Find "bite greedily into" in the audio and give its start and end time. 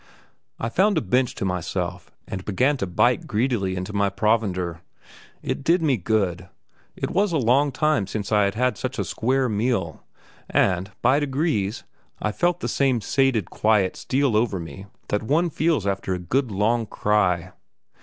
2.87-3.93